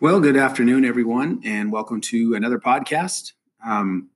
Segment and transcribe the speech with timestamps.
[0.00, 3.32] Well, good afternoon, everyone, and welcome to another podcast.
[3.66, 4.10] Um,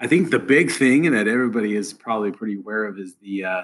[0.00, 3.62] I think the big thing that everybody is probably pretty aware of is the uh,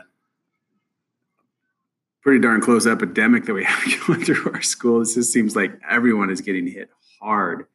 [2.23, 5.03] pretty darn close epidemic that we have going through our school.
[5.03, 6.91] It just seems like everyone is getting hit
[7.21, 7.67] hard.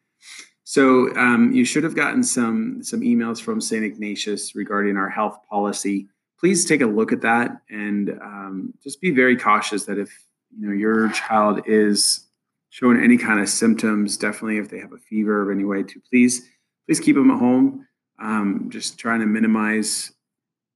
[0.64, 3.84] So um, you should have gotten some some emails from St.
[3.84, 6.08] Ignatius regarding our health policy.
[6.40, 10.26] Please take a look at that and um, just be very cautious that if
[10.58, 12.30] you know your child is
[12.74, 16.02] showing any kind of symptoms, definitely if they have a fever of any way, to
[16.10, 16.50] please
[16.88, 17.88] please keep them at home.
[18.18, 20.12] Um, just trying to minimize,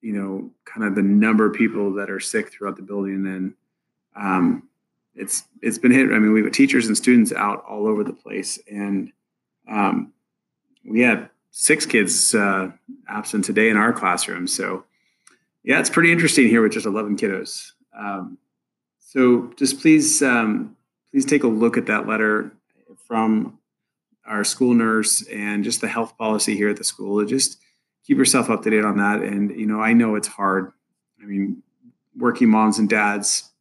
[0.02, 3.56] you know, kind of the number of people that are sick throughout the building, and
[4.16, 4.70] um,
[5.16, 6.12] it's it's been hit.
[6.12, 9.12] I mean, we've got teachers and students out all over the place, and
[9.68, 10.14] um,
[10.86, 12.70] we had six kids uh,
[13.10, 14.46] absent today in our classroom.
[14.46, 14.84] So,
[15.64, 17.72] yeah, it's pretty interesting here with just 11 kiddos.
[17.98, 18.38] Um,
[19.00, 20.78] so, just please, um,
[21.12, 22.52] please take a look at that letter
[23.08, 23.60] from
[24.26, 27.24] our school nurse and just the health policy here at the school.
[27.26, 27.60] Just
[28.06, 29.22] keep yourself up to date on that.
[29.22, 30.72] And you know, I know it's hard.
[31.22, 31.64] I mean,
[32.16, 33.52] working moms and dads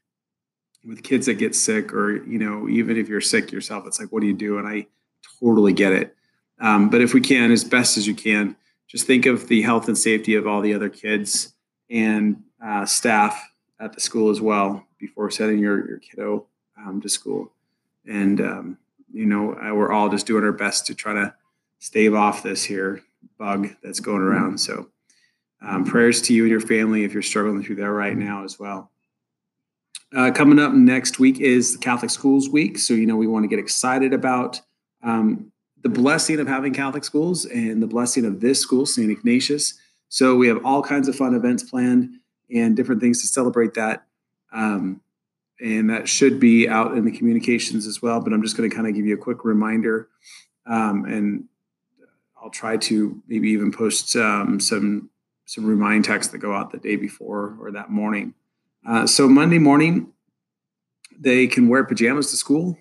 [0.85, 4.11] with kids that get sick, or you know, even if you're sick yourself, it's like,
[4.11, 4.59] what do you do?
[4.59, 4.87] And I
[5.41, 6.15] totally get it.
[6.61, 9.89] Um, but if we can, as best as you can, just think of the health
[9.89, 11.55] and safety of all the other kids
[11.91, 16.47] and uh, staff at the school as well before sending your, your kiddo
[16.87, 17.53] um, to school.
[18.09, 18.79] And, um,
[19.13, 21.35] you know, uh, we're all just doing our best to try to
[21.79, 23.03] stave off this here
[23.39, 24.59] bug that's going around.
[24.59, 24.89] So,
[25.61, 28.59] um, prayers to you and your family if you're struggling through that right now as
[28.59, 28.91] well.
[30.15, 32.79] Uh, coming up next week is the Catholic Schools Week.
[32.79, 34.61] So, you know, we want to get excited about
[35.03, 35.51] um,
[35.83, 39.11] the blessing of having Catholic schools and the blessing of this school, St.
[39.11, 39.75] Ignatius.
[40.09, 42.11] So we have all kinds of fun events planned
[42.55, 44.07] and different things to celebrate that.
[44.53, 45.01] Um,
[45.61, 48.21] and that should be out in the communications as well.
[48.21, 50.09] But I'm just going to kind of give you a quick reminder,
[50.67, 51.45] um, and
[52.41, 55.11] I'll try to maybe even post um, some
[55.47, 58.35] some remind texts that go out the day before or that morning.
[58.87, 60.13] Uh, so Monday morning,
[61.17, 62.77] they can wear pajamas to school.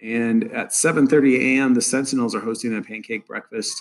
[0.00, 3.80] And at 7:30 a.m., the Sentinels are hosting a pancake breakfast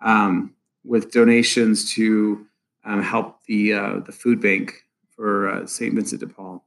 [0.00, 0.54] um,
[0.84, 2.46] with donations to
[2.84, 5.94] um, help the uh, the food bank for uh, St.
[5.94, 6.64] Vincent de Paul.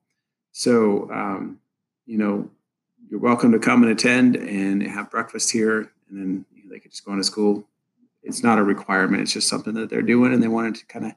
[0.53, 1.59] So, um,
[2.06, 2.50] you know,
[3.09, 6.80] you're welcome to come and attend and have breakfast here, and then you know, they
[6.80, 7.68] could just go on to school.
[8.24, 11.06] It's not a requirement; it's just something that they're doing, and they wanted to kind
[11.06, 11.12] of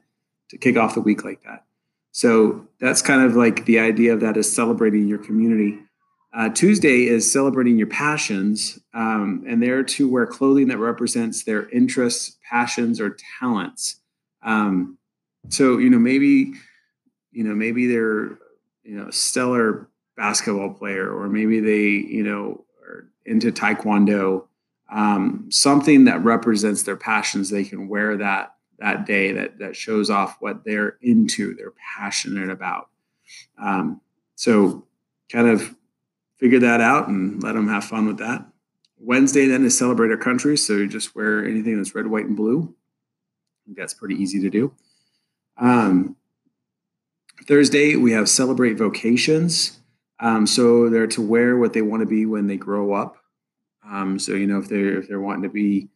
[0.49, 1.63] to kick off the week like that.
[2.11, 5.79] So that's kind of like the idea of that is celebrating your community
[6.37, 11.69] uh, Tuesday is celebrating your passions, um, and they're to wear clothing that represents their
[11.69, 13.99] interests, passions, or talents.
[14.43, 14.99] Um,
[15.49, 16.53] so you know maybe
[17.31, 18.37] you know maybe they're
[18.87, 24.45] you know stellar basketball player, or maybe they you know are into taekwondo.
[24.89, 30.09] Um, something that represents their passions, they can wear that that day that that shows
[30.09, 32.89] off what they're into, they're passionate about.
[33.61, 34.01] Um,
[34.35, 34.87] so
[35.29, 35.75] kind of
[36.37, 38.45] figure that out and let them have fun with that.
[38.99, 42.37] Wednesday then is celebrate our country, so you just wear anything that's red, white, and
[42.37, 42.73] blue.
[43.75, 44.73] that's pretty easy to do.
[45.57, 46.15] Um,
[47.47, 49.79] Thursday we have celebrate vocations.
[50.19, 53.17] Um, so they're to wear what they want to be when they grow up.
[53.85, 55.89] Um, so you know if they're if they're wanting to be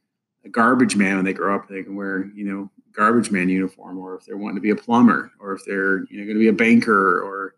[0.45, 3.97] a garbage man when they grow up, they can wear you know garbage man uniform,
[3.97, 6.39] or if they're wanting to be a plumber, or if they're you know going to
[6.39, 7.55] be a banker, or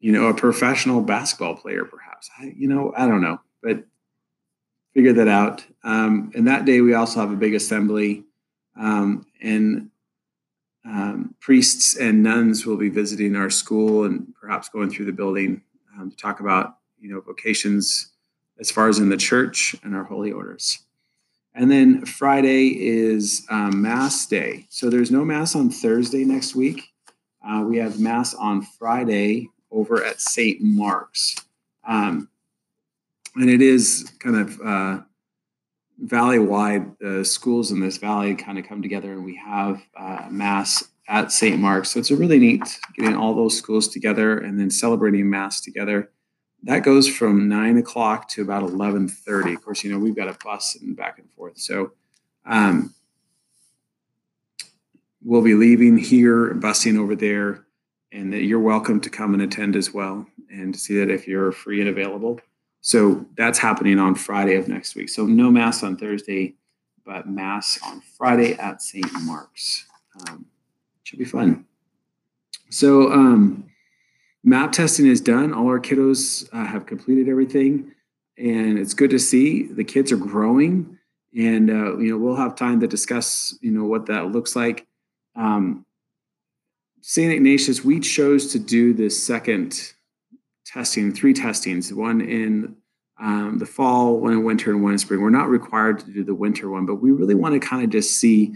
[0.00, 2.30] you know, a professional basketball player, perhaps.
[2.38, 3.84] I, you know, I don't know, but
[4.94, 5.64] figure that out.
[5.82, 8.24] Um, and that day, we also have a big assembly,
[8.78, 9.90] um, and
[10.86, 15.62] um, priests and nuns will be visiting our school and perhaps going through the building
[15.98, 18.12] um, to talk about, you know, vocations
[18.58, 20.78] as far as in the church and our holy orders.
[21.54, 24.66] And then Friday is um, Mass Day.
[24.68, 26.82] So there's no Mass on Thursday next week.
[27.46, 30.60] Uh, we have Mass on Friday over at St.
[30.60, 31.36] Mark's.
[31.86, 32.28] Um,
[33.34, 35.00] and it is kind of uh,
[35.98, 36.98] valley wide.
[36.98, 41.32] The schools in this valley kind of come together, and we have uh, mass at
[41.32, 41.58] St.
[41.58, 41.90] Mark's.
[41.90, 46.10] So it's a really neat getting all those schools together and then celebrating mass together.
[46.62, 49.54] That goes from nine o'clock to about eleven thirty.
[49.54, 51.58] Of course, you know we've got a bus and back and forth.
[51.58, 51.92] So
[52.44, 52.94] um,
[55.22, 57.66] we'll be leaving here, busing over there
[58.12, 61.28] and that you're welcome to come and attend as well and to see that if
[61.28, 62.40] you're free and available.
[62.86, 65.08] So that's happening on Friday of next week.
[65.08, 66.54] So no mass on Thursday,
[67.04, 69.04] but mass on Friday at St.
[69.22, 69.86] Mark's.
[70.20, 70.46] Um,
[71.02, 71.64] should be fun.
[72.70, 73.64] So um,
[74.44, 75.52] map testing is done.
[75.52, 77.90] All our kiddos uh, have completed everything.
[78.38, 80.96] and it's good to see the kids are growing.
[81.36, 84.86] And uh, you know, we'll have time to discuss you know what that looks like.
[85.34, 85.84] Um,
[87.00, 87.32] St.
[87.32, 89.92] Ignatius, we chose to do this second
[90.66, 92.76] testing, three testings, one in
[93.18, 95.22] um, the fall, one in winter, and one in spring.
[95.22, 97.90] We're not required to do the winter one, but we really want to kind of
[97.90, 98.52] just see,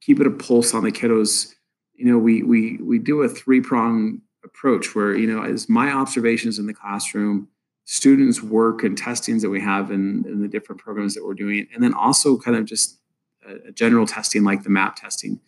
[0.00, 1.54] keep it a pulse on the kiddos.
[1.94, 5.92] You know, we we we do a three prong approach where you know, as my
[5.92, 7.48] observations in the classroom,
[7.84, 11.68] students' work and testings that we have in, in the different programs that we're doing,
[11.74, 12.98] and then also kind of just
[13.46, 15.40] a, a general testing like the MAP testing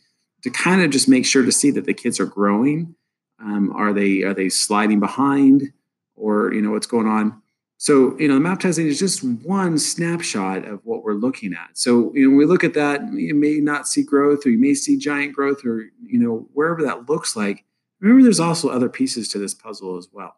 [0.42, 2.94] to kind of just make sure to see that the kids are growing.
[3.40, 5.72] Um, are they are they sliding behind,
[6.16, 7.42] or you know what's going on?
[7.82, 11.70] So, you know, the map testing is just one snapshot of what we're looking at.
[11.72, 14.58] So, you know, when we look at that, you may not see growth or you
[14.58, 17.64] may see giant growth or, you know, wherever that looks like.
[17.98, 20.36] Remember, there's also other pieces to this puzzle as well.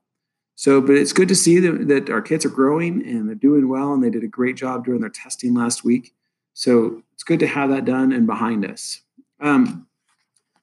[0.55, 3.69] So, but it's good to see that, that our kids are growing and they're doing
[3.69, 6.15] well and they did a great job during their testing last week.
[6.55, 9.03] So it's good to have that done and behind us.
[9.39, 9.87] Um,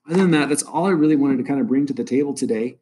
[0.09, 2.33] other than that, that's all I really wanted to kind of bring to the table
[2.33, 2.79] today.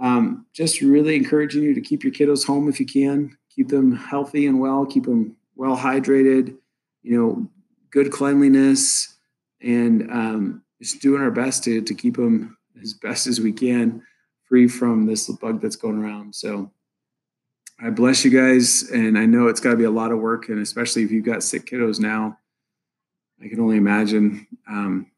[0.00, 3.92] Um, just really encouraging you to keep your kiddos home if you can keep them
[3.92, 6.56] healthy and well, keep them well hydrated,
[7.02, 7.50] you know,
[7.90, 9.16] good cleanliness,
[9.60, 14.02] and um, just doing our best to, to keep them as best as we can
[14.48, 16.34] free from this bug that's going around.
[16.34, 16.72] So
[17.78, 18.88] I bless you guys.
[18.90, 20.48] And I know it's got to be a lot of work.
[20.48, 22.38] And especially if you've got sick kiddos now,
[23.42, 24.46] I can only imagine.
[24.68, 25.09] Um,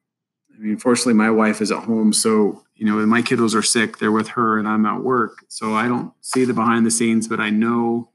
[0.63, 2.13] I mean, fortunately, my wife is at home.
[2.13, 5.45] So, you know, my kiddos are sick, they're with her and I'm at work.
[5.49, 8.13] So I don't see the behind the scenes, but I know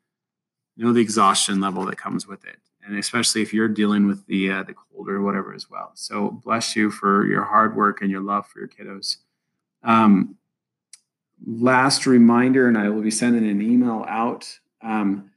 [0.78, 4.52] know the exhaustion level that comes with it and especially if you're dealing with the
[4.52, 8.12] uh, the cold or whatever as well so bless you for your hard work and
[8.12, 9.18] your love for your kiddos
[9.84, 10.36] um,
[11.46, 15.32] last reminder and i will be sending an email out um,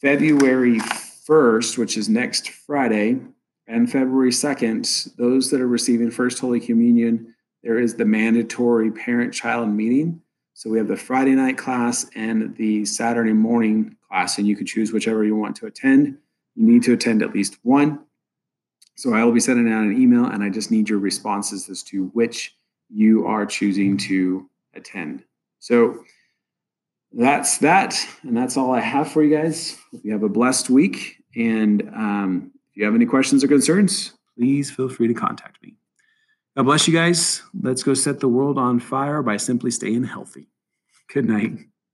[0.00, 3.18] february 1st which is next friday
[3.68, 9.32] and february 2nd those that are receiving first holy communion there is the mandatory parent
[9.32, 10.20] child meeting
[10.58, 14.66] so we have the Friday night class and the Saturday morning class, and you can
[14.66, 16.18] choose whichever you want to attend.
[16.56, 18.00] You need to attend at least one.
[18.96, 21.84] So I will be sending out an email, and I just need your responses as
[21.84, 22.56] to which
[22.90, 25.22] you are choosing to attend.
[25.60, 26.02] So
[27.12, 29.78] that's that, and that's all I have for you guys.
[29.92, 34.70] Hope you have a blessed week, and um, you have any questions or concerns, please
[34.70, 35.74] feel free to contact me.
[36.56, 37.42] God bless you guys.
[37.60, 40.48] Let's go set the world on fire by simply staying healthy.
[41.12, 41.58] Good night.